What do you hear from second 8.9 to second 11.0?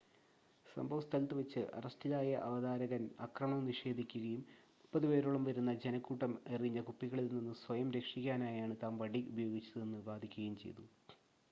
വടി ഉപയോഗിച്ചതെന്ന് വാദിക്കുകയും ചെയ്തു